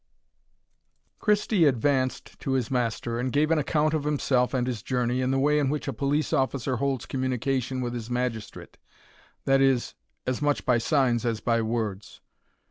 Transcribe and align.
Christie 1.19 1.65
advanced 1.65 2.39
to 2.39 2.53
his 2.53 2.71
master, 2.71 3.19
and 3.19 3.31
gave 3.31 3.51
an 3.51 3.59
account 3.59 3.93
of 3.93 4.03
himself 4.03 4.51
and 4.51 4.65
his 4.65 4.81
journey, 4.81 5.21
in 5.21 5.29
the 5.29 5.37
way 5.37 5.59
in 5.59 5.69
which 5.69 5.87
a 5.87 5.93
police 5.93 6.33
officer 6.33 6.77
holds 6.77 7.05
communication 7.05 7.81
with 7.81 7.93
his 7.93 8.09
magistrate, 8.09 8.79
that 9.45 9.61
is, 9.61 9.93
as 10.25 10.41
much 10.41 10.65
by 10.65 10.79
signs 10.79 11.23
as 11.23 11.39
by 11.39 11.61
words. 11.61 12.19